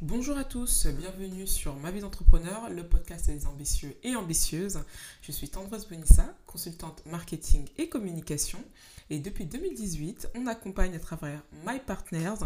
[0.00, 4.80] Bonjour à tous, bienvenue sur Ma vie d'entrepreneur, le podcast des ambitieux et ambitieuses.
[5.22, 8.58] Je suis Tendresse Bonissa, consultante marketing et communication.
[9.08, 12.44] Et depuis 2018, on accompagne à travers My Partners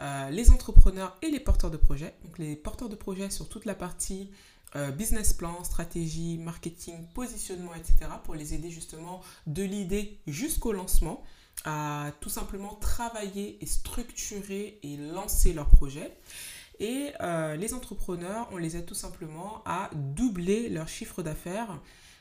[0.00, 2.14] euh, les entrepreneurs et les porteurs de projets.
[2.24, 4.30] Donc les porteurs de projets sur toute la partie
[4.76, 8.10] euh, business plan, stratégie, marketing, positionnement, etc.
[8.24, 11.22] pour les aider justement de l'idée jusqu'au lancement
[11.64, 16.16] à tout simplement travailler et structurer et lancer leur projet.
[16.80, 21.80] Et euh, les entrepreneurs, on les aide tout simplement à doubler leur chiffre d'affaires.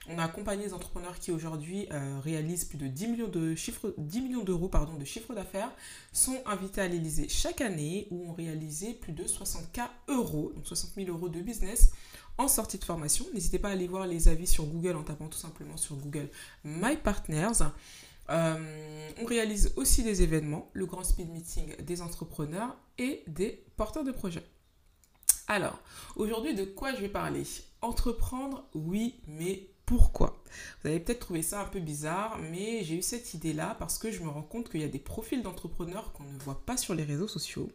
[0.09, 3.93] On a accompagné des entrepreneurs qui aujourd'hui euh, réalisent plus de 10 millions de chiffres,
[3.97, 5.69] 10 millions d'euros de chiffre d'affaires,
[6.13, 10.91] sont invités à l'Elysée chaque année où ont réalisé plus de 60K euros, donc 60
[10.95, 11.91] 000 euros de business
[12.37, 13.25] en sortie de formation.
[13.33, 16.29] N'hésitez pas à aller voir les avis sur Google en tapant tout simplement sur Google
[16.63, 17.63] My Partners.
[18.29, 24.03] Euh, on réalise aussi des événements, le grand speed meeting des entrepreneurs et des porteurs
[24.03, 24.43] de projets.
[25.47, 25.79] Alors,
[26.17, 27.43] aujourd'hui, de quoi je vais parler?
[27.81, 30.43] Entreprendre, oui, mais pourquoi?
[30.81, 34.11] Vous allez peut-être trouver ça un peu bizarre, mais j'ai eu cette idée-là parce que
[34.11, 36.93] je me rends compte qu'il y a des profils d'entrepreneurs qu'on ne voit pas sur
[36.93, 37.69] les réseaux sociaux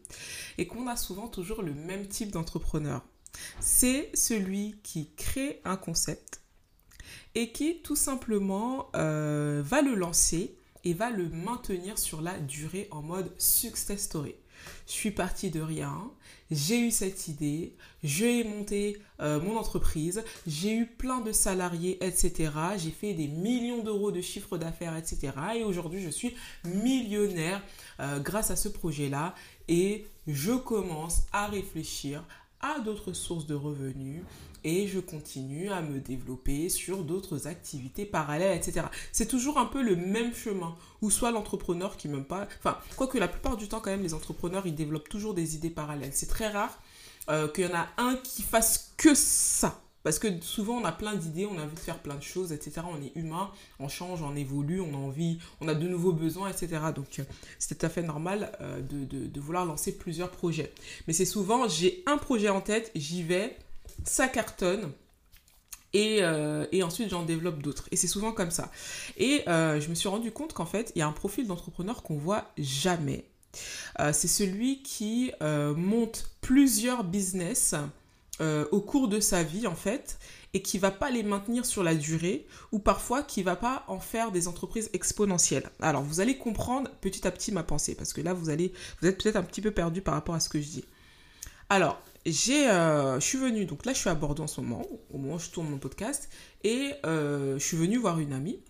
[0.58, 3.02] et qu'on a souvent toujours le même type d'entrepreneur.
[3.61, 6.42] C'est celui qui crée un concept,
[7.34, 12.89] et qui tout simplement euh, va le lancer et va le maintenir sur la durée
[12.91, 14.34] en mode success story.
[14.86, 16.11] Je suis partie de rien,
[16.50, 17.74] j'ai eu cette idée,
[18.05, 22.52] j'ai monté euh, mon entreprise, j'ai eu plein de salariés, etc.
[22.77, 25.33] J'ai fait des millions d'euros de chiffre d'affaires, etc.
[25.56, 27.62] Et aujourd'hui, je suis millionnaire
[27.98, 29.34] euh, grâce à ce projet-là.
[29.67, 32.24] Et je commence à réfléchir
[32.62, 34.22] à d'autres sources de revenus
[34.64, 38.86] et je continue à me développer sur d'autres activités parallèles, etc.
[39.10, 42.46] C'est toujours un peu le même chemin, ou soit l'entrepreneur qui même pas...
[42.58, 45.70] Enfin, quoique la plupart du temps quand même, les entrepreneurs, ils développent toujours des idées
[45.70, 46.12] parallèles.
[46.12, 46.78] C'est très rare
[47.28, 49.80] euh, qu'il y en a un qui fasse que ça.
[50.02, 52.52] Parce que souvent, on a plein d'idées, on a envie de faire plein de choses,
[52.52, 52.83] etc.
[52.90, 56.48] On est humain, on change, on évolue, on a envie, on a de nouveaux besoins,
[56.48, 56.80] etc.
[56.95, 57.24] Donc, euh,
[57.58, 60.73] c'est tout à fait normal euh, de, vouloir lancer plusieurs projets.
[61.07, 63.57] Mais c'est souvent, j'ai un projet en tête, j'y vais,
[64.05, 64.92] ça cartonne.
[65.95, 67.86] Et, euh, ensuite j'en développe d'autres.
[67.91, 68.70] Et c'est souvent comme ça.
[69.18, 72.17] Et je me suis rendu compte qu'en fait, il y a un profil d'entrepreneur qu'on
[72.17, 73.27] voit jamais.
[73.98, 77.74] c'est celui qui monte plusieurs business
[78.40, 80.18] euh, au cours de sa vie en fait
[80.54, 84.00] et qui va pas les maintenir sur la durée ou parfois qui va pas en
[84.00, 85.68] faire des entreprises exponentielles.
[85.80, 89.08] Alors vous allez comprendre petit à petit ma pensée parce que là vous allez vous
[89.08, 90.84] êtes peut-être un petit peu perdu par rapport à ce que je dis.
[91.68, 94.86] Alors j'ai euh, je suis venue donc là je suis à Bordeaux en ce moment
[95.10, 96.30] au moment où je tourne mon podcast
[96.64, 98.60] et euh, je suis venue voir une amie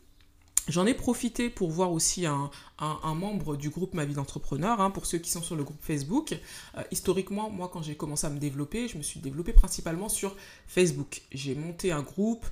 [0.69, 2.51] J'en ai profité pour voir aussi un,
[3.15, 6.39] membre du groupe Ma vie d'entrepreneur, hein, pour ceux qui sont sur le groupe Facebook.
[6.77, 10.37] Euh, historiquement, moi, quand j'ai commencé à me développer, je me suis développée principalement sur
[10.69, 11.23] Facebook.
[11.33, 12.47] J'ai monté un groupe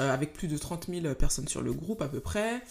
[0.00, 2.62] euh, avec plus de 30 000 personnes sur le groupe à peu près.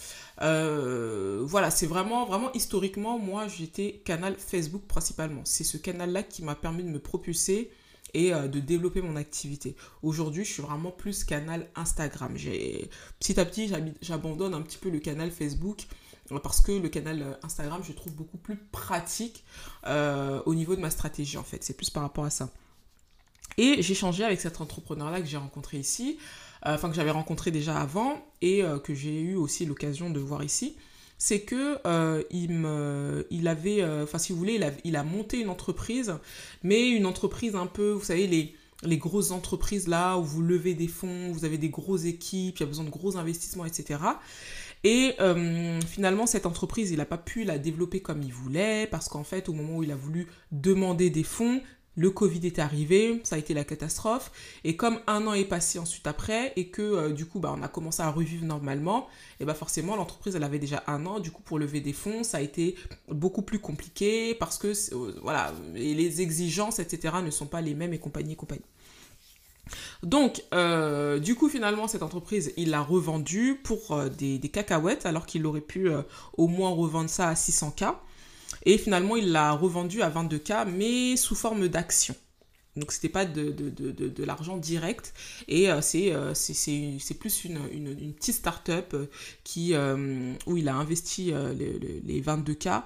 [0.42, 5.42] Euh, voilà, c'est vraiment, vraiment historiquement, moi, j'étais canal Facebook principalement.
[5.44, 7.70] C'est ce canal-là qui m'a permis de me propulser
[8.14, 9.76] et euh, de développer mon activité.
[10.02, 12.34] Aujourd'hui, je suis vraiment plus canal Instagram.
[12.34, 15.86] Petit à petit, j'abandonne un petit peu le canal Facebook
[16.32, 19.44] euh, parce que le canal euh, Instagram, je trouve beaucoup plus pratique
[19.84, 21.62] au niveau de ma stratégie en fait.
[21.62, 22.50] C'est plus par rapport à ça.
[23.58, 26.18] Et j'ai changé avec cet entrepreneur-là que j'ai rencontré ici,
[26.62, 30.76] enfin que j'avais rencontré déjà avant et que j'ai eu aussi l'occasion de voir ici
[31.20, 35.38] c'est que euh, il, me, il avait, euh, enfin si vous voulez, il a, monté
[35.38, 36.14] une entreprise,
[36.62, 38.54] mais une entreprise un peu, vous savez, les,
[38.84, 42.60] les grosses entreprises là où vous levez des fonds, vous avez des grosses équipes, il
[42.60, 44.00] y a besoin de gros investissements, etc.
[44.82, 49.10] Et euh, finalement, cette entreprise, il n'a pas pu la développer comme il voulait, parce
[49.10, 51.60] qu'en fait, au moment où il a voulu demander des fonds,
[51.96, 54.30] le Covid est arrivé, ça a été la catastrophe.
[54.64, 57.62] Et comme un an est passé ensuite après, et que euh, du coup, bah, on
[57.62, 59.08] a commencé à revivre normalement,
[59.40, 61.20] et bah forcément, l'entreprise, elle avait déjà un an.
[61.20, 62.76] Du coup, pour lever des fonds, ça a été
[63.08, 67.92] beaucoup plus compliqué parce que, euh, voilà, les exigences, etc., ne sont pas les mêmes
[67.92, 68.62] et compagnie et compagnie.
[70.02, 75.26] Donc, euh, du coup, finalement, cette entreprise, il l'a revendue pour des, des, cacahuètes, alors
[75.26, 75.88] qu'il aurait pu
[76.36, 77.94] au moins revendre ça à 600K.
[78.64, 82.14] Et finalement, il l'a revendu à 22K, mais sous forme d'action.
[82.76, 85.12] Donc, c'était pas de, de, de, de l'argent direct.
[85.48, 88.96] Et euh, c'est c'est plus une, une, petite start-up
[89.42, 89.74] qui,
[90.46, 92.82] où il a investi les, les 22K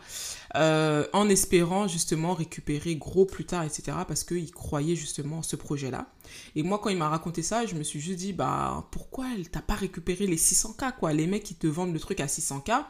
[1.12, 3.98] en espérant justement récupérer gros plus tard, etc.
[4.08, 6.08] Parce qu'il croyait justement en ce projet-là.
[6.56, 9.50] Et moi, quand il m'a raconté ça, je me suis juste dit, bah, pourquoi elle
[9.50, 11.12] t'a pas récupéré les 600K, quoi?
[11.12, 12.84] Les mecs qui te vendent le truc à 600K,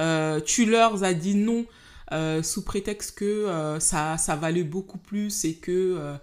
[0.00, 1.64] euh, tu leur as dit non
[2.12, 6.18] euh, sous prétexte que euh, ça, ça valait beaucoup plus et que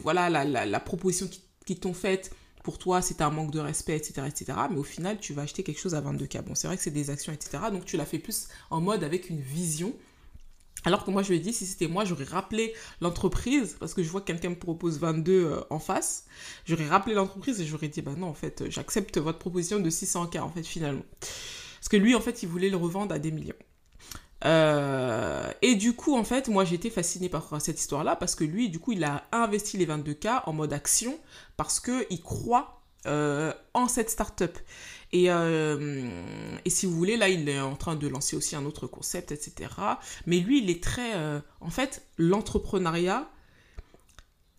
[0.00, 1.28] voilà la, la, la, proposition
[1.66, 5.18] qu'ils t'ont faite pour toi c'était un manque de respect etc etc mais au final
[5.18, 7.64] tu vas acheter quelque chose à 22K bon c'est vrai que c'est des actions etc
[7.72, 9.94] donc tu l'as fait plus en mode avec une vision
[10.84, 14.02] alors que moi, je lui ai dit, si c'était moi, j'aurais rappelé l'entreprise, parce que
[14.02, 16.24] je vois que quelqu'un me propose 22 en face.
[16.66, 20.40] J'aurais rappelé l'entreprise et j'aurais dit, bah non, en fait, j'accepte votre proposition de 600K,
[20.40, 21.04] en fait, finalement.
[21.20, 23.54] Parce que lui, en fait, il voulait le revendre à des millions.
[24.44, 28.68] Euh, et du coup, en fait, moi, été fascinée par cette histoire-là parce que lui,
[28.68, 31.18] du coup, il a investi les 22K en mode action
[31.56, 34.58] parce qu'il croit euh, en cette start-up.
[35.12, 36.08] Et, euh,
[36.64, 39.30] et, si vous voulez, là, il est en train de lancer aussi un autre concept,
[39.30, 39.70] etc.
[40.26, 41.12] Mais lui, il est très...
[41.60, 43.28] en fait, l'entrepreneuriat,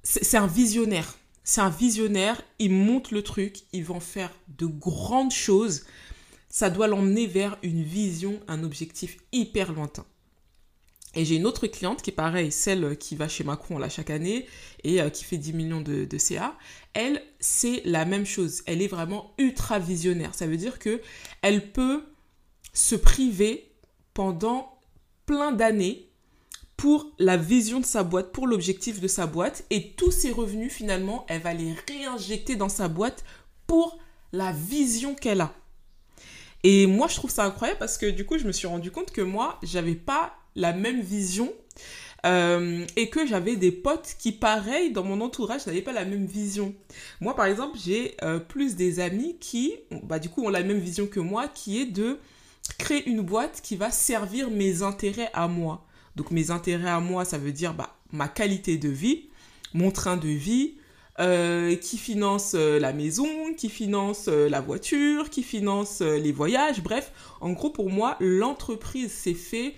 [0.03, 1.15] c'est un visionnaire.
[1.43, 5.85] C'est un visionnaire, il monte le truc, il va en faire de grandes choses
[6.53, 10.05] ça doit l'emmener vers une vision, un objectif hyper lointain.
[11.15, 14.11] Et j'ai une autre cliente qui est pareille, celle qui va chez Macron là chaque
[14.11, 14.45] année
[14.83, 16.55] et euh, qui fait 10 millions de, CA.
[16.93, 18.61] Elle, c'est la même chose.
[18.67, 20.35] Elle est vraiment ultra visionnaire.
[20.35, 21.01] Ça veut dire que
[21.41, 22.03] elle peut
[22.71, 23.71] se priver
[24.13, 24.77] pendant
[25.25, 26.07] plein d'années
[26.77, 29.65] pour la vision de sa boîte, pour l'objectif de sa boîte.
[29.71, 33.23] Et tous ses revenus, finalement, elle va les réinjecter dans sa boîte
[33.65, 33.97] pour
[34.31, 35.55] la vision qu'elle a.
[36.63, 39.11] Et moi, je trouve ça incroyable parce que du coup, je me suis rendu compte
[39.11, 41.51] que moi, j'avais pas la même vision
[42.25, 46.25] euh, et que j'avais des potes qui, pareil, dans mon entourage, n'avaient pas la même
[46.25, 46.73] vision.
[47.19, 49.73] Moi, par exemple, j'ai euh, plus des amis qui,
[50.03, 52.17] bah, du coup, ont la même vision que moi, qui est de
[52.77, 55.85] créer une boîte qui va servir mes intérêts à moi.
[56.15, 59.29] Donc, mes intérêts à moi, ça veut dire bah, ma qualité de vie,
[59.73, 60.75] mon train de vie,
[61.19, 66.81] euh, qui finance euh, la maison, qui finance euh, la voiture, qui finance les voyages.
[66.81, 69.75] Bref, en gros, pour moi, l'entreprise s'est fait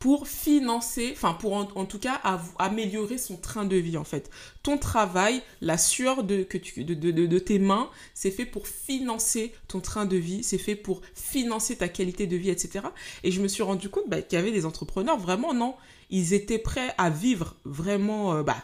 [0.00, 2.20] pour financer, enfin pour en, tout cas
[2.58, 4.28] améliorer son train de vie en fait.
[4.64, 10.42] Ton travail, la sueur de, tes mains, c'est fait pour financer ton train de vie,
[10.42, 12.86] c'est fait pour financer ta qualité de vie, etc.
[13.22, 15.76] Et je me suis rendu compte bah, qu'il y avait des entrepreneurs, vraiment non,
[16.10, 18.56] ils étaient prêts à vivre vraiment bah,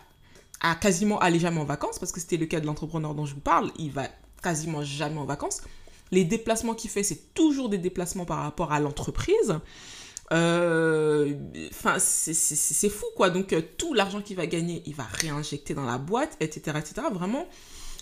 [0.80, 3.40] quasiment aller jamais en vacances, parce que c'était le cas de l'entrepreneur dont je vous
[3.40, 4.08] parle, il va
[4.42, 5.62] quasiment jamais en vacances.
[6.10, 9.58] Les déplacements qu'il fait, c'est toujours des déplacements par rapport à l'entreprise.
[10.32, 11.34] Euh,
[11.98, 13.30] c'est fou, quoi.
[13.30, 17.06] Donc, euh, tout l'argent qu'il va gagner, il va réinjecter dans la boîte, etc., etc.
[17.12, 17.46] Vraiment,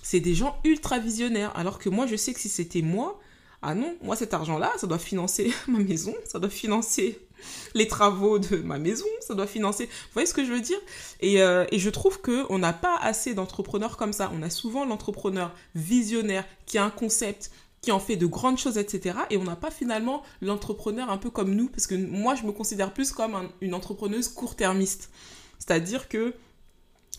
[0.02, 1.52] c'est des gens ultra visionnaires.
[1.56, 3.20] Alors que moi, je sais que si c'était moi,
[3.62, 7.18] ah non, moi, cet argent-là, ça doit financer ma maison, ça doit financer
[7.74, 9.86] les travaux de ma maison, ça doit financer.
[9.86, 10.78] Vous voyez ce que je veux dire?
[11.20, 14.30] Et, euh, et, je trouve qu'on n'a pas assez d'entrepreneurs comme ça.
[14.34, 17.50] On a souvent l'entrepreneur visionnaire qui a un concept,
[17.82, 19.16] qui en fait de grandes choses, etc.
[19.30, 22.52] Et on n'a pas finalement l'entrepreneur un peu comme nous, parce que moi, je me
[22.52, 25.10] considère plus comme une entrepreneuse court-termiste.
[25.58, 26.34] C'est-à-dire que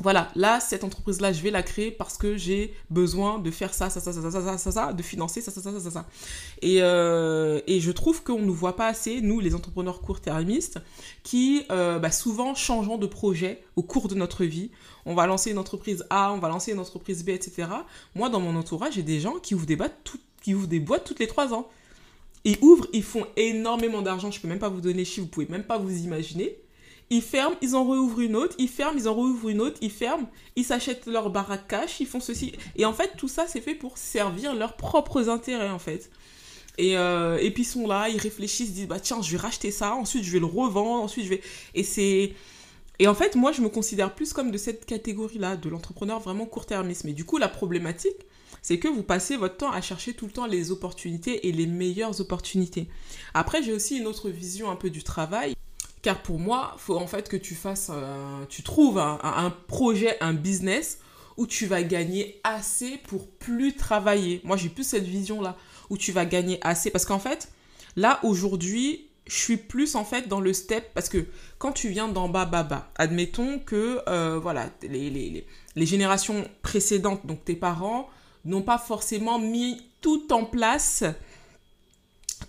[0.02, 3.92] voilà, là, cette entreprise-là, je vais la créer parce que j'ai besoin de faire ça,
[3.92, 6.08] ça, ça, ça, ça, ça, ça, de financer ça, ça, ça, ça, ça.
[6.64, 10.80] Et, euh, et je trouve qu'on ne nous voit pas assez, nous, les entrepreneurs court-termistes,
[11.22, 14.72] qui euh, bah, souvent changeons de projet au cours de notre vie.
[15.06, 17.68] On va lancer une entreprise A, on va lancer une entreprise B, etc.
[18.16, 19.78] Moi, dans mon entourage, j'ai des gens qui ouvrent des,
[20.48, 21.68] des boîtes toutes les trois ans.
[22.44, 25.32] Ils ouvrent, ils font énormément d'argent, je peux même pas vous donner les chiffres, vous
[25.32, 26.58] pouvez même pas vous imaginer
[27.12, 29.92] ils ferment, ils en rouvrent une autre, ils ferment, ils en rouvrent une autre, ils
[29.92, 32.54] ferment, ils s'achètent leur baraque cash, ils font ceci.
[32.78, 36.10] Et en fait, tout ça, c'est fait pour servir leurs propres intérêts, en fait.
[36.78, 39.38] Et, euh, et puis ils sont là, ils réfléchissent, ils disent, bah tiens, je vais
[39.38, 41.42] racheter ça, ensuite je vais le revendre, ensuite je vais...
[41.76, 42.34] Et c'est...
[42.98, 46.46] Et en fait, moi, je me considère plus comme de cette catégorie-là, de l'entrepreneur vraiment
[46.46, 47.04] court-termiste.
[47.04, 48.16] Mais du coup, la problématique,
[48.62, 51.66] c'est que vous passez votre temps à chercher tout le temps les opportunités et les
[51.66, 52.88] meilleures opportunités.
[53.34, 55.56] Après, j'ai aussi une autre vision un peu du travail.
[56.02, 60.34] Car pour moi, faut en fait que tu fasses, euh, tu trouves un, projet, un
[60.34, 61.00] business
[61.38, 64.42] où tu vas gagner assez pour plus travailler.
[64.44, 65.58] Moi, j'ai plus cette vision-là,
[65.90, 66.90] où tu vas gagner assez.
[66.90, 67.52] Parce qu'en fait,
[67.96, 71.26] là, aujourd'hui, je suis plus en fait dans le step, parce que
[71.60, 76.48] quand tu viens d'en bas, bas, bas, admettons que, euh, voilà, les, les, les générations
[76.64, 78.10] précédentes, donc tes parents,
[78.44, 81.04] n'ont pas forcément mis tout en place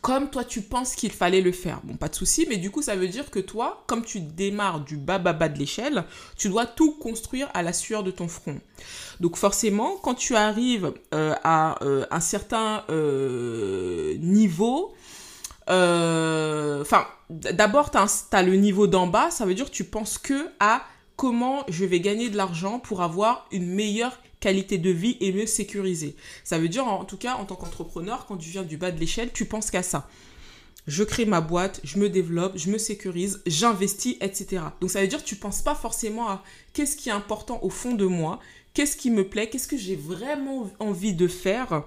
[0.02, 1.80] comme toi tu penses qu'il fallait le faire.
[1.85, 4.80] Bon, pas de souci, mais du coup ça veut dire que toi, comme tu démarres
[4.80, 6.04] du bas bas bas de l'échelle,
[6.37, 8.61] tu dois tout construire à la sueur de ton front.
[9.21, 14.92] Donc forcément, quand tu arrives euh, à euh, un certain euh, niveau,
[15.68, 20.82] enfin, d'abord tu le niveau d'en bas, ça veut dire que tu penses que à
[21.23, 25.47] comment je vais gagner de l'argent pour avoir une meilleure qualité de vie et mieux
[25.47, 26.17] sécuriser.
[26.43, 28.99] Ça veut dire, en tout cas, en tant qu'entrepreneur, quand tu viens du bas de
[28.99, 30.09] l'échelle, tu penses qu'à ça.
[30.88, 34.64] Je crée ma boîte, je me développe, je me sécurise, j'investis, etc.
[34.81, 37.71] Donc ça veut dire que tu penses pas forcément à qu'est-ce qui est important au
[37.71, 38.41] fond de moi,
[38.75, 41.85] qu'est-ce qui me plaît, qu'est-ce que j'ai vraiment envie de faire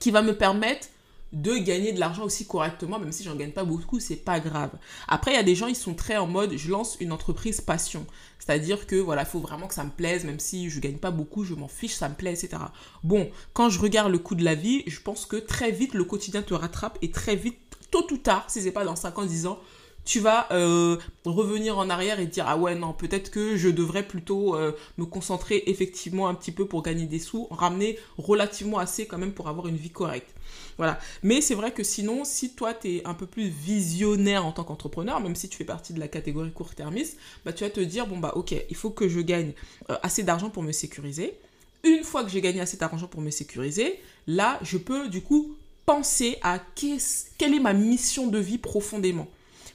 [0.00, 0.88] qui va me permettre
[1.34, 4.70] de gagner de l'argent aussi correctement, même si j'en gagne pas beaucoup, c'est pas grave.
[5.08, 7.60] Après, il y a des gens, ils sont très en mode, je lance une entreprise
[7.60, 8.06] passion.
[8.38, 11.10] C'est-à-dire que voilà, il faut vraiment que ça me plaise, même si je gagne pas
[11.10, 12.62] beaucoup, je m'en fiche, ça me plaît, etc.
[13.02, 16.04] Bon, quand je regarde le coût de la vie, je pense que très vite le
[16.04, 17.58] quotidien te rattrape et très vite,
[17.90, 19.58] tôt ou tard, si c'est pas dans 5 ans, 10 ans,
[20.04, 24.02] tu vas euh, revenir en arrière et dire ah ouais non peut-être que je devrais
[24.02, 29.06] plutôt euh, me concentrer effectivement un petit peu pour gagner des sous ramener relativement assez
[29.06, 30.34] quand même pour avoir une vie correcte.
[30.76, 30.98] Voilà.
[31.22, 34.64] Mais c'est vrai que sinon si toi tu es un peu plus visionnaire en tant
[34.64, 38.06] qu'entrepreneur même si tu fais partie de la catégorie court-termiste bah tu vas te dire
[38.06, 39.52] bon bah ok il faut que je gagne
[39.90, 41.38] euh, assez d'argent pour me sécuriser.
[41.82, 45.56] Une fois que j'ai gagné assez d'argent pour me sécuriser là je peux du coup
[45.86, 49.28] penser à quelle est ma mission de vie profondément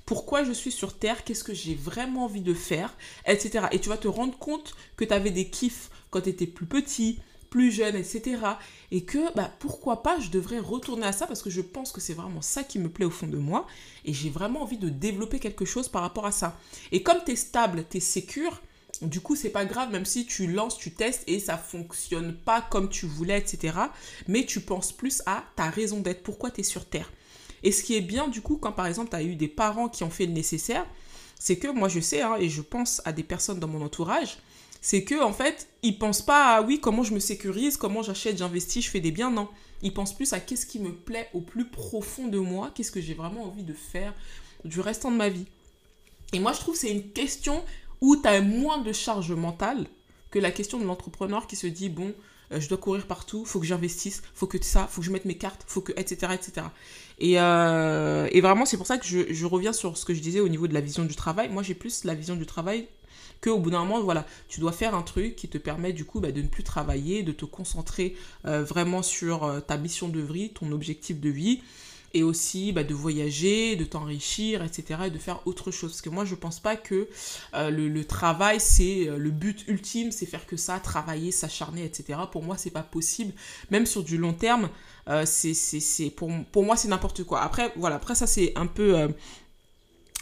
[0.09, 2.97] pourquoi je suis sur Terre, qu'est-ce que j'ai vraiment envie de faire,
[3.27, 3.67] etc.
[3.71, 6.65] Et tu vas te rendre compte que tu avais des kiffs quand tu étais plus
[6.65, 7.19] petit,
[7.51, 8.39] plus jeune, etc.
[8.89, 12.01] Et que bah, pourquoi pas, je devrais retourner à ça parce que je pense que
[12.01, 13.67] c'est vraiment ça qui me plaît au fond de moi.
[14.03, 16.57] Et j'ai vraiment envie de développer quelque chose par rapport à ça.
[16.91, 18.63] Et comme tu es stable, tu es sécure,
[19.03, 22.63] du coup, c'est pas grave, même si tu lances, tu testes et ça fonctionne pas
[22.63, 23.77] comme tu voulais, etc.
[24.27, 27.11] Mais tu penses plus à ta raison d'être, pourquoi tu es sur Terre?
[27.63, 29.89] Et ce qui est bien, du coup, quand par exemple, tu as eu des parents
[29.89, 30.85] qui ont fait le nécessaire,
[31.39, 34.37] c'est que moi, je sais, hein, et je pense à des personnes dans mon entourage,
[34.81, 38.37] c'est que en fait, ils pensent pas à oui, comment je me sécurise, comment j'achète,
[38.37, 39.47] j'investis, je fais des biens, non.
[39.81, 43.01] Ils pensent plus à qu'est-ce qui me plaît au plus profond de moi, qu'est-ce que
[43.01, 44.13] j'ai vraiment envie de faire
[44.65, 45.45] du restant de ma vie.
[46.33, 47.63] Et moi, je trouve que c'est une question
[48.01, 49.87] où tu as moins de charge mentale
[50.31, 52.13] que la question de l'entrepreneur qui se dit, bon,
[52.51, 55.25] euh, je dois courir partout, faut que j'investisse, faut que ça, faut que je mette
[55.25, 56.67] mes cartes, faut que, etc., etc.
[57.19, 60.39] Et, euh, et vraiment, c'est pour ça que je, reviens sur ce que je disais
[60.39, 61.49] au niveau de la vision du travail.
[61.49, 62.87] Moi, j'ai plus la vision du travail
[63.41, 66.19] qu'au bout d'un moment, voilà, tu dois faire un truc qui te permet du coup
[66.19, 70.49] bah, de ne plus travailler, de te concentrer euh, vraiment sur ta mission de vie,
[70.49, 71.61] ton objectif de vie
[72.13, 75.01] et aussi bah, de voyager, de t'enrichir, etc.
[75.07, 75.91] et de faire autre chose.
[75.91, 77.07] Parce que moi, je pense pas que
[77.53, 82.19] euh, le, travail, c'est euh, le but ultime, c'est faire que ça, travailler, s'acharner, etc.
[82.31, 83.33] Pour moi, c'est pas possible.
[83.69, 84.69] Même sur du long terme,
[85.07, 86.29] euh, c'est, c'est, pour,
[86.63, 87.41] moi, c'est n'importe quoi.
[87.41, 89.07] Après, voilà, après ça, c'est un peu...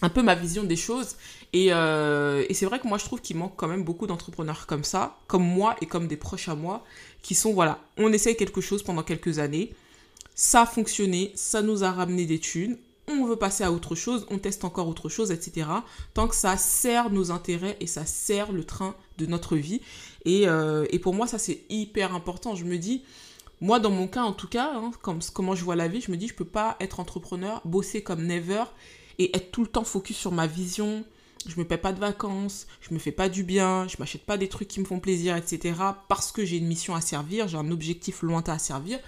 [0.02, 1.16] un peu ma vision des choses.
[1.54, 4.84] Et, et c'est vrai que moi, je trouve qu'il manque quand même beaucoup d'entrepreneurs comme
[4.84, 6.84] ça, comme moi et comme des proches à moi,
[7.24, 9.74] qui sont, voilà, on essaye quelque chose pendant quelques années,
[10.38, 12.78] ça a fonctionné, ça nous a ramené des thunes,
[13.08, 15.68] on veut passer à autre chose, on teste encore autre chose, etc.
[16.14, 19.82] Tant que ça sert nos intérêts et ça sert le train de notre vie.
[20.26, 22.54] Et, euh, pour moi, ça c'est hyper important.
[22.54, 23.02] Je me dis,
[23.62, 26.12] moi dans mon cas en tout cas, hein, comme, comment je vois la vie, je
[26.12, 28.64] me dis, je peux pas être entrepreneur, bosser comme never
[29.18, 31.04] et être tout le temps focus sur ma vision.
[31.48, 34.38] Je me paie pas de vacances, je me fais pas du bien, je m'achète pas
[34.38, 35.80] des trucs qui me font plaisir, etc.
[36.10, 39.00] Parce que j'ai une mission à servir, j'ai un objectif lointain à servir.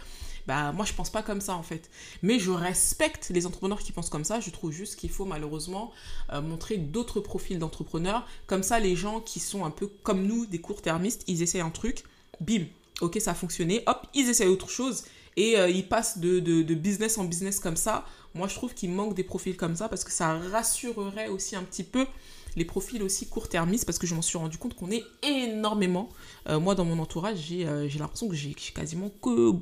[0.50, 1.92] Bah, moi je pense pas comme ça en fait.
[2.24, 4.40] Mais je respecte les entrepreneurs qui pensent comme ça.
[4.40, 5.92] Je trouve juste qu'il faut malheureusement
[6.34, 8.26] euh, montrer d'autres profils d'entrepreneurs.
[8.48, 11.70] Comme ça, les gens qui sont un peu comme nous, des court-termistes, ils essayent un
[11.70, 12.02] truc,
[12.42, 12.64] bim,
[13.00, 15.04] ok, ça a fonctionné, hop, ils essayent autre chose
[15.38, 18.04] et euh, ils passent de, de, business en business comme ça.
[18.34, 21.64] Moi je trouve qu'il manque des profils comme ça parce que ça rassurerait aussi un
[21.64, 22.08] petit peu
[22.56, 26.10] les profils aussi court-termistes parce que je m'en suis rendu compte qu'on est énormément.
[26.48, 27.66] Euh, moi, dans mon entourage, j'ai
[28.00, 29.54] l'impression que j'ai quasiment que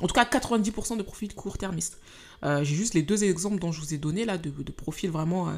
[0.00, 1.98] en tout cas, 90% de profils court-termistes.
[2.44, 5.48] Euh, j'ai juste les deux exemples dont je vous ai donné là, de, profils vraiment
[5.48, 5.52] euh,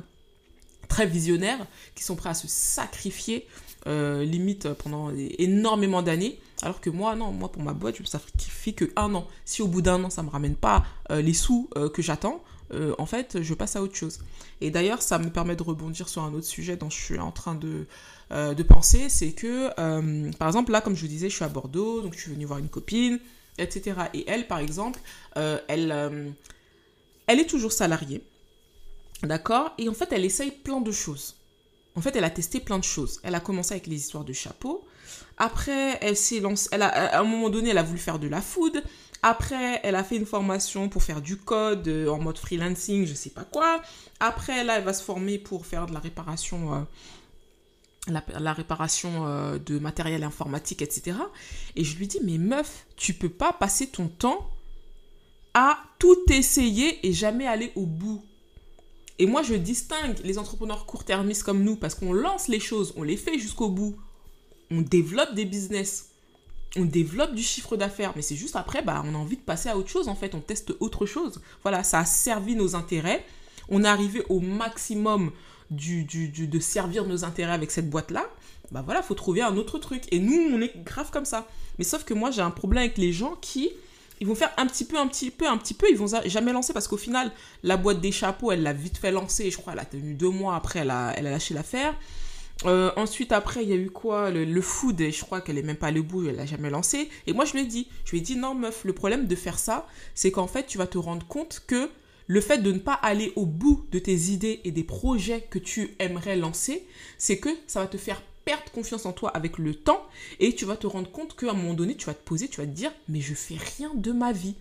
[0.89, 3.47] très visionnaires, qui sont prêts à se sacrifier,
[3.87, 6.39] euh, limite pendant énormément d'années.
[6.63, 9.27] Alors que moi, non, moi pour ma boîte, je me sacrifie que un an.
[9.45, 12.43] Si au bout d'un an, ça ne me ramène pas les sous que j'attends,
[12.99, 14.21] en fait, je passe à autre chose.
[14.61, 17.33] Et d'ailleurs, ça me permet de rebondir sur un autre sujet dont je suis en
[17.33, 17.87] train de,
[18.31, 19.69] de penser, c'est que,
[20.37, 22.45] par exemple, là, comme je vous disais, je suis à Bordeaux, donc je suis venue
[22.45, 23.19] voir une copine,
[23.59, 23.97] etc.
[24.15, 25.01] Et elle, par exemple,
[25.37, 26.31] euh, elle, euh,
[27.27, 28.23] elle est toujours salariée.
[29.23, 29.73] D'accord?
[29.79, 31.37] Et en fait, elle essaye plein de choses.
[31.95, 33.21] En fait, elle a testé plein de choses.
[33.23, 34.85] Elle a commencé avec les histoires de chapeaux.
[35.37, 36.43] Après, elle s'est.
[36.73, 38.83] Elle a, à un moment donné, elle a voulu faire de la food.
[39.23, 43.15] Après, elle a fait une formation pour faire du code euh, en mode freelancing, je
[43.15, 43.81] sais pas quoi.
[44.19, 46.75] Après, là, elle va se former pour faire de la réparation.
[46.75, 46.81] Euh,
[48.09, 51.17] la, réparation euh, de matériel informatique, etc.
[51.77, 54.51] Et je lui dis, mais meuf, tu peux pas passer ton temps
[55.55, 58.25] à tout essayer et jamais aller au bout.
[59.21, 63.05] Et moi, je distingue les entrepreneurs court-termistes comme nous parce qu'on lance les choses, on
[63.05, 63.97] les fait jusqu'au bout.
[64.73, 66.12] On développe des business
[66.77, 69.69] on développe du chiffre d'affaires, mais c'est juste après, bah, on a envie de passer
[69.69, 71.41] à autre chose en fait, on teste autre chose.
[71.63, 73.25] Voilà, ça a servi nos intérêts,
[73.69, 75.33] on est arrivé au maximum
[75.71, 78.27] du, de servir nos intérêts avec cette boîte-là.
[78.71, 80.05] Bah voilà, faut trouver un autre truc.
[80.11, 81.47] Et nous, on est grave comme ça.
[81.79, 83.71] Mais sauf que moi, j'ai un problème avec les gens qui,
[84.21, 86.53] ils vont faire un petit peu, un petit peu, un petit peu, ils vont jamais
[86.53, 87.31] lancer parce qu'au final,
[87.63, 89.51] la boîte des chapeaux, elle l'a vite fait lancer.
[89.51, 91.95] Je crois, elle a tenu deux mois après, elle a, elle a lâché l'affaire.
[92.65, 94.31] Euh, ensuite, après, il y a eu quoi?
[94.31, 97.09] Le, food, je crois qu'elle est même pas le bout, elle l'a jamais lancé.
[97.27, 99.35] Et moi, je lui ai dit, je lui ai dit, non, meuf, le problème de
[99.35, 101.91] faire ça, c'est qu'en fait, tu vas te rendre compte que
[102.27, 105.59] le fait de ne pas aller au bout de tes idées et des projets que
[105.59, 106.87] tu aimerais lancer,
[107.19, 110.05] c'est que ça va te faire perdre confiance en toi avec le temps
[110.41, 112.61] et tu vas te rendre compte qu'à un moment donné, tu vas te poser, tu
[112.61, 114.57] vas te dire, mais je fais rien de ma vie.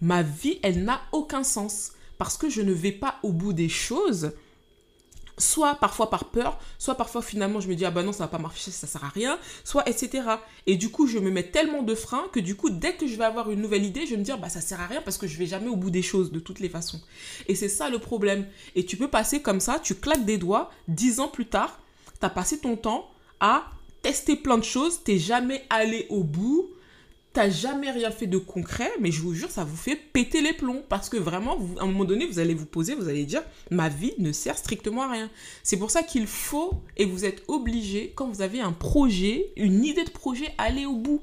[0.00, 3.68] Ma vie, elle n'a aucun sens parce que je ne vais pas au bout des
[3.68, 4.32] choses
[5.40, 8.28] soit parfois par peur, soit parfois finalement je me dis ah bah non ça va
[8.28, 10.22] pas marcher, ça sert à rien, soit etc.
[10.66, 13.16] Et du coup je me mets tellement de freins que du coup dès que je
[13.16, 15.18] vais avoir une nouvelle idée, je vais me dire bah ça sert à rien parce
[15.18, 17.00] que je vais jamais au bout des choses de toutes les façons.
[17.48, 18.46] Et c'est ça le problème.
[18.76, 21.80] Et tu peux passer comme ça, tu claques des doigts, dix ans plus tard,
[22.20, 23.64] tu as passé ton temps à
[24.02, 26.70] tester plein de choses, t'es jamais allé au bout,
[27.32, 30.52] t'as jamais rien fait de concret, mais je vous jure, ça vous fait péter les
[30.52, 30.82] plombs.
[30.88, 33.88] Parce que vraiment, à un moment donné, vous allez vous poser, vous allez dire, ma
[33.88, 35.30] vie ne sert strictement à rien.
[35.62, 39.84] C'est pour ça qu'il faut, et vous êtes obligé, quand vous avez un projet, une
[39.84, 41.20] idée de projet, aller au bout.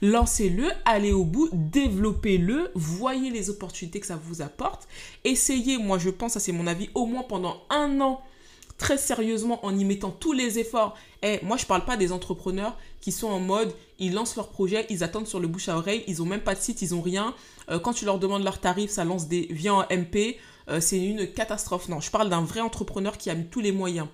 [0.00, 4.86] Lancez-le, allez au bout, développez-le, voyez les opportunités que ça vous apporte.
[5.24, 8.22] Essayez, moi je pense, ça c'est mon avis, au moins pendant un an,
[8.78, 10.96] très sérieusement, en y mettant tous les efforts.
[11.22, 14.48] Et eh, moi je parle pas des entrepreneurs qui sont en mode, ils lancent leur
[14.48, 16.94] projet, ils attendent sur le bouche à oreille, ils ont même pas de site, ils
[16.94, 17.34] ont rien.
[17.70, 20.38] Euh, quand tu leur demandes leur tarif, ça lance des viens en MP.
[20.68, 21.88] Euh, c'est une catastrophe.
[21.88, 24.06] Non, je parle d'un vrai entrepreneur qui a mis tous les moyens.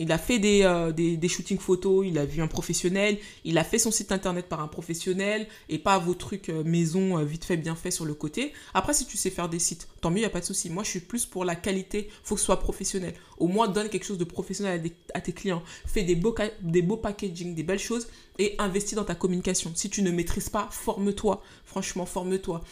[0.00, 3.64] Il a fait des, euh, des, shootings photos, il a vu un professionnel, il a
[3.64, 7.44] fait son site internet par un professionnel et pas vos trucs euh, maison euh, vite
[7.44, 8.54] fait, bien fait sur le côté.
[8.72, 10.70] Après, si tu sais faire des sites, tant mieux, il n'y a pas de souci.
[10.70, 13.12] Moi, je suis plus pour la qualité, faut que ce soit professionnel.
[13.36, 15.62] Au moins, donne quelque chose de professionnel à, tes clients.
[15.84, 19.70] Fais des beaux, des beaux packaging, des belles choses et investis dans ta communication.
[19.74, 21.42] Si tu ne maîtrises pas, forme-toi.
[21.66, 22.62] Franchement, forme-toi.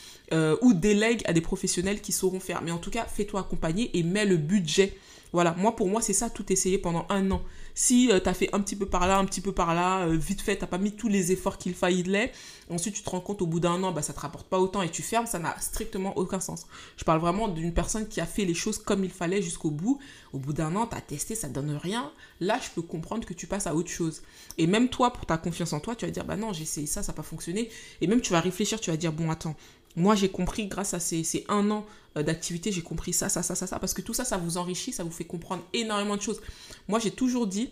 [0.62, 2.62] ou délègue à des professionnels qui sauront faire.
[2.62, 4.96] Mais en tout cas, fais-toi accompagner et mets le budget
[5.32, 7.42] voilà, moi pour moi c'est ça tout essayer pendant un an.
[7.74, 10.06] Si euh, tu as fait un petit peu par là, un petit peu par là,
[10.06, 12.32] euh, vite fait, t'as pas mis tous les efforts qu'il fallait,
[12.70, 14.82] ensuite tu te rends compte au bout d'un an, bah ça te rapporte pas autant
[14.82, 16.66] et tu fermes, ça n'a strictement aucun sens.
[16.96, 19.98] Je parle vraiment d'une personne qui a fait les choses comme il fallait jusqu'au bout.
[20.32, 22.12] Au bout d'un an, tu testé, ça donne rien.
[22.40, 24.22] Là, je peux comprendre que tu passes à autre chose.
[24.58, 26.86] Et même toi, pour ta confiance en toi, tu vas dire, bah non, j'ai essayé
[26.86, 27.70] ça, ça n'a pas fonctionné.
[28.00, 29.56] Et même tu vas réfléchir, tu vas dire, bon, attends,
[29.98, 31.84] moi, j'ai compris grâce à ces, ces un an
[32.16, 34.56] euh, d'activité, j'ai compris ça, ça, ça, ça, ça, parce que tout ça, ça vous
[34.56, 36.40] enrichit, ça vous fait comprendre énormément de choses.
[36.88, 37.70] Moi, j'ai toujours dit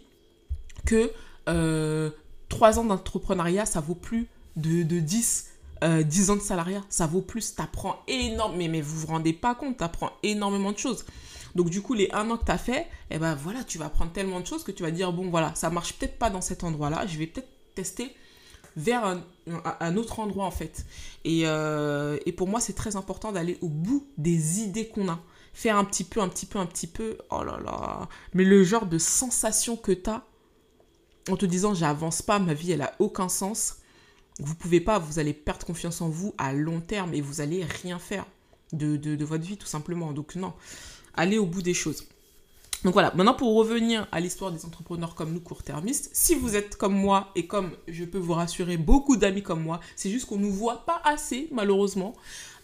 [0.85, 1.11] que
[1.49, 2.11] euh,
[2.49, 5.47] 3 ans d'entrepreneuriat, ça vaut plus de, de 10,
[5.85, 9.33] euh, 10 ans de salariat, ça vaut plus, t'apprends énormément, mais, mais vous vous rendez
[9.33, 11.05] pas compte, t'apprends énormément de choses.
[11.55, 13.87] Donc du coup, les un an que tu as fait, eh ben voilà, tu vas
[13.87, 16.43] apprendre tellement de choses que tu vas dire, bon voilà, ça marche peut-être pas dans
[16.43, 18.15] cet endroit-là, je vais peut-être tester
[18.77, 19.21] vers
[19.81, 20.85] un, autre endroit en fait.
[21.27, 25.19] Euh, et, pour moi, c'est très important d'aller au bout des idées qu'on a.
[25.55, 27.17] Faire un petit peu, un petit peu, un petit peu.
[27.31, 28.09] Oh là là.
[28.35, 30.23] Mais le genre de sensation que tu as
[31.31, 33.77] en te disant j'avance pas, ma vie elle a aucun sens.
[34.39, 37.65] Vous pouvez pas, vous allez perdre confiance en vous à long terme et vous allez
[37.65, 38.27] rien faire
[38.73, 40.13] de, de votre vie tout simplement.
[40.13, 40.53] Donc non,
[41.15, 42.07] allez au bout des choses.
[42.85, 46.77] Donc voilà, maintenant pour revenir à l'histoire des entrepreneurs comme nous court-termistes, si vous êtes
[46.77, 50.37] comme moi et comme je peux vous rassurer beaucoup d'amis comme moi, c'est juste qu'on
[50.37, 52.15] ne nous voit pas assez malheureusement.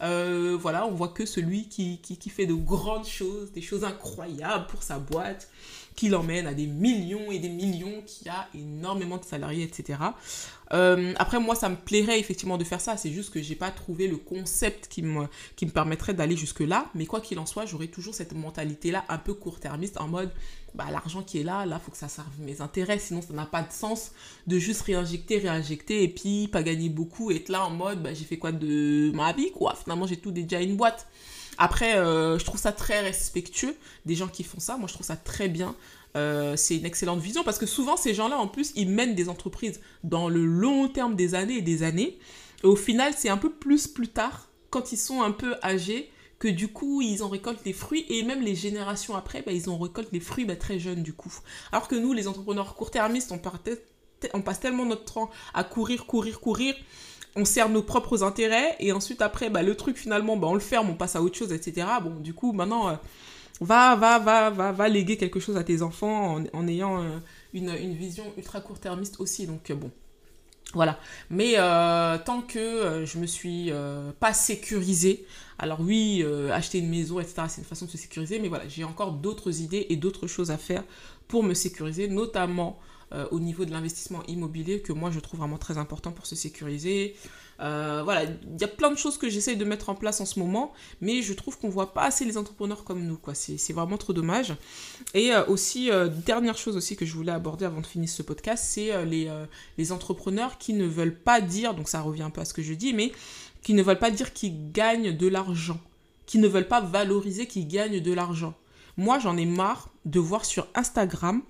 [0.02, 4.66] Euh, voilà, on voit que celui qui, qui, fait de grandes choses, des choses incroyables
[4.66, 5.48] pour sa boîte,
[5.94, 9.98] qui l'emmène à des millions et des millions, qui a énormément de salariés, etc.
[10.72, 12.96] Euh, après, moi, ça me plairait effectivement de faire ça.
[12.96, 15.26] C'est juste que j'ai pas trouvé le concept qui me,
[15.72, 16.86] permettrait d'aller jusque-là.
[16.94, 20.30] Mais quoi qu'il en soit, j'aurai toujours cette mentalité-là un peu court-termiste en mode
[20.74, 22.98] bah, l'argent qui est là, là, faut que ça serve mes intérêts.
[22.98, 24.12] Sinon, ça n'a pas de sens
[24.46, 28.14] de juste réinjecter, réinjecter et puis pas gagner beaucoup et être là en mode bah,
[28.14, 29.74] j'ai fait quoi de ma vie, quoi.
[29.74, 31.06] Finalement, j'ai tout déjà une boîte.
[31.62, 34.76] Après, euh, je trouve ça très respectueux des gens qui font ça.
[34.78, 35.76] Moi, je trouve ça très bien.
[36.16, 39.28] Euh, c'est une excellente vision parce que souvent, ces gens-là, en plus, ils mènent des
[39.28, 42.18] entreprises dans le long terme des années et des années.
[42.64, 46.10] Et au final, c'est un peu plus plus tard, quand ils sont un peu âgés,
[46.40, 48.06] que du coup, ils en récoltent les fruits.
[48.08, 51.12] Et même les générations après, bah, ils en récoltent les fruits bah, très jeunes du
[51.12, 51.32] coup.
[51.70, 53.40] Alors que nous, les entrepreneurs court-termistes, on,
[54.34, 56.74] on passe tellement notre temps à courir, courir, courir
[57.36, 60.60] on sert nos propres intérêts et ensuite après bah, le truc finalement bah, on le
[60.60, 62.94] ferme on passe à autre chose etc bon du coup maintenant euh,
[63.60, 67.18] va va va va va léguer quelque chose à tes enfants en, ayant euh,
[67.54, 69.90] une, vision ultra court-termiste aussi donc euh, bon
[70.74, 70.98] voilà.
[71.28, 71.56] Mais
[72.24, 73.70] tant que je me suis
[74.20, 75.26] pas sécurisée,
[75.58, 78.82] alors oui, acheter une maison, etc., c'est une façon de se sécuriser, mais voilà, j'ai
[78.82, 80.82] encore d'autres idées et d'autres choses à faire
[81.28, 82.78] pour me sécuriser, notamment
[83.30, 87.14] au niveau de l'investissement immobilier que moi je trouve vraiment très important pour se sécuriser.
[87.60, 90.26] Euh, voilà, il y a plein de choses que j'essaye de mettre en place en
[90.26, 93.34] ce moment, mais je trouve qu'on voit pas assez les entrepreneurs comme nous, quoi.
[93.34, 94.54] C'est vraiment trop dommage.
[95.14, 98.22] Et euh, aussi, euh, dernière chose aussi que je voulais aborder avant de finir ce
[98.22, 99.30] podcast, c'est les,
[99.78, 102.62] les entrepreneurs qui ne veulent pas dire, donc ça revient un peu à ce que
[102.62, 103.12] je dis, mais
[103.62, 105.80] qui ne veulent pas dire qu'ils gagnent de l'argent,
[106.26, 108.54] qui ne veulent pas valoriser qu'ils gagnent de l'argent.
[108.96, 111.42] Moi, j'en ai marre de voir sur Instagram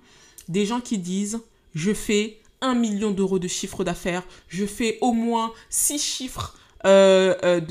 [0.47, 1.41] des gens qui disent
[1.73, 7.35] je fais 1 million d'euros de chiffre d'affaires, je fais au moins 6 chiffres euh,
[7.43, 7.61] euh,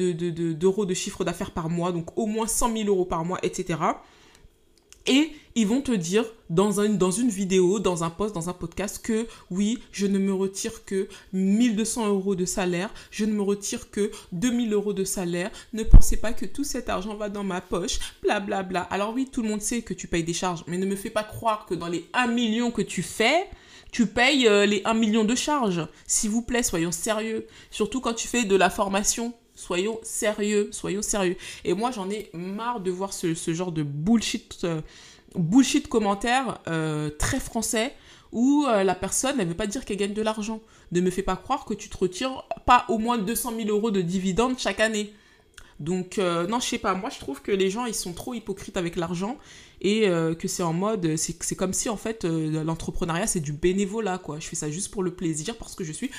[0.54, 3.78] d'euros de, chiffre d'affaires par mois, donc au moins 100 000 euros par mois, etc.
[5.06, 8.52] Et ils vont te dire dans, un, dans une vidéo, dans un post, dans un
[8.52, 13.42] podcast que oui, je ne me retire que 1200 euros de salaire, je ne me
[13.42, 17.44] retire que 2000 euros de salaire, ne pensez pas que tout cet argent va dans
[17.44, 18.62] ma poche, blablabla.
[18.62, 18.80] Bla, bla.
[18.90, 21.10] Alors oui, tout le monde sait que tu payes des charges, mais ne me fais
[21.10, 23.48] pas croire que dans les 1 million que tu fais,
[23.92, 25.86] tu payes euh, les 1 million de charges.
[26.06, 27.46] S'il vous plaît, soyons sérieux.
[27.70, 29.34] Surtout quand tu fais de la formation.
[29.54, 31.36] Soyons sérieux, soyons sérieux.
[31.64, 34.80] Et moi, j'en ai marre de voir ce, genre de bullshit, euh,
[35.36, 37.94] bullshit commentaire euh, très français
[38.32, 40.62] où la personne, ne veut pas dire qu'elle gagne de l'argent.
[40.90, 43.90] Ne me fais pas croire que tu te retires pas au moins 200 000 euros
[43.90, 45.12] de dividendes chaque année.
[45.80, 46.94] Donc, non, je sais pas.
[46.94, 49.36] Moi, je trouve que les gens, ils sont trop hypocrites avec l'argent
[49.82, 53.52] et euh, que c'est en mode, c'est comme si en fait euh, l'entrepreneuriat c'est du
[53.52, 54.38] bénévolat quoi.
[54.38, 56.10] Je fais ça juste pour le plaisir parce que je suis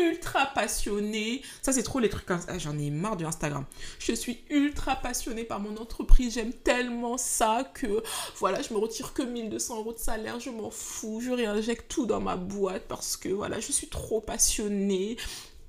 [0.00, 1.42] ultra passionnée.
[1.62, 2.28] Ça, c'est trop les trucs.
[2.28, 3.64] Ah, J'en ai marre de Instagram.
[3.98, 6.34] Je suis ultra passionnée par mon entreprise.
[6.34, 8.02] J'aime tellement ça que
[8.38, 10.40] voilà, je me retire que 1200 euros de salaire.
[10.40, 11.20] Je m'en fous.
[11.22, 15.16] Je réinjecte tout dans ma boîte parce que voilà, je suis trop passionnée.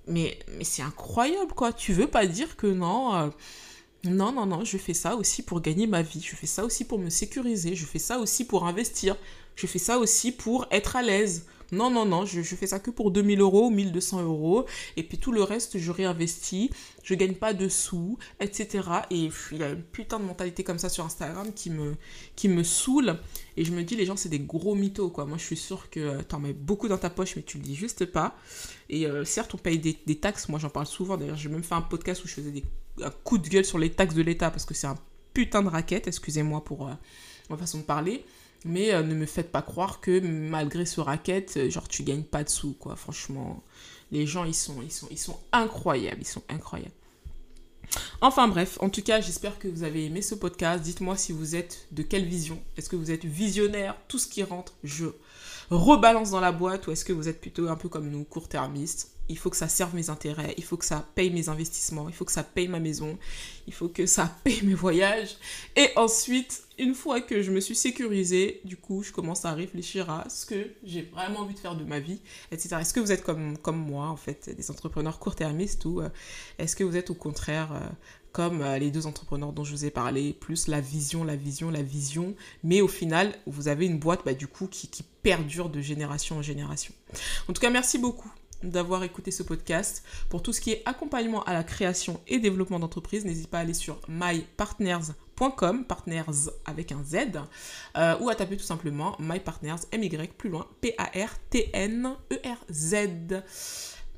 [0.08, 1.72] Mais, mais c'est incroyable quoi.
[1.72, 3.16] Tu veux pas dire que non.
[3.16, 3.30] Euh,
[4.08, 6.86] non, non, non, je fais ça aussi pour gagner ma vie, je fais ça aussi
[6.86, 9.18] pour me sécuriser, je fais ça aussi pour investir,
[9.56, 11.46] je fais ça aussi pour être à l'aise.
[11.74, 14.66] Non, non, non, je, fais ça que pour 2000 euros, 1200 euros,
[14.96, 16.70] et puis tout le reste, je réinvestis,
[17.04, 18.88] je gagne pas de sous, etc.
[19.12, 21.96] Et il y a une putain de mentalité comme ça sur Instagram qui me,
[22.38, 23.20] qui me saoule,
[23.58, 25.26] et je me dis, les gens, c'est des gros mythos, quoi.
[25.26, 27.64] Moi, je suis sûre que euh, t'en mets beaucoup dans ta poche, mais tu le
[27.64, 28.38] dis juste pas.
[28.90, 31.64] Et euh, certes, on paye des, des taxes, moi j'en parle souvent, d'ailleurs, j'ai même
[31.64, 32.64] fait un podcast où je faisais des
[33.04, 34.98] un coup de gueule sur les taxes de l'État parce que c'est un
[35.34, 36.94] putain de raquette, excusez-moi pour euh,
[37.50, 38.26] ma façon de parler.
[38.66, 42.24] Mais euh, ne me faites pas croire que malgré ce racket, euh, genre tu gagnes
[42.24, 42.96] pas de sous, quoi.
[42.96, 43.64] Franchement,
[44.12, 46.92] les gens, ils sont, ils sont, ils sont incroyables, ils sont incroyables.
[48.20, 50.84] Enfin bref, en tout cas, j'espère que vous avez aimé ce podcast.
[50.84, 52.60] Dites-moi si vous êtes de quelle vision.
[52.76, 55.06] Est-ce que vous êtes visionnaire, tout ce qui rentre, je
[55.70, 59.17] rebalance dans la boîte, ou est-ce que vous êtes plutôt un peu comme nous, court-termiste?
[59.30, 62.16] Il faut que ça serve mes intérêts, il faut que ça paye mes investissements, il
[62.16, 63.18] faut que ça paye ma maison,
[63.68, 65.38] il faut que ça paye mes voyages.
[65.76, 70.10] Et ensuite, une fois que je me suis sécurisée, du coup, je commence à réfléchir
[70.10, 72.20] à ce que j'ai vraiment envie de faire de ma vie,
[72.52, 72.78] etc.
[72.80, 76.10] Est-ce que vous êtes comme, comme moi, en fait, des entrepreneurs court-termistes ou euh,
[76.60, 77.80] est-ce que vous êtes au contraire euh,
[78.32, 81.72] comme euh, les deux entrepreneurs dont je vous ai parlé, plus la vision, la vision,
[81.72, 85.70] la vision, mais au final, vous avez une boîte, bah, du coup, qui, qui perdure
[85.70, 86.94] de génération en génération.
[87.50, 88.32] En tout cas, merci beaucoup
[88.64, 90.04] d'avoir écouté ce podcast.
[90.30, 93.62] Pour tout ce qui est accompagnement à la création et développement d'entreprise, n'hésite pas à
[93.62, 97.16] aller sur mypartners.com, partners avec un Z,
[97.98, 101.04] euh, ou à taper tout simplement mypartners, M-Y, plus loin, P-A-R-T-N-E-R-Z.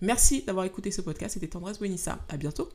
[0.02, 2.19] Merci d'avoir écouté ce podcast, c'était Tendresse Buenissa.
[2.30, 2.69] À bientôt.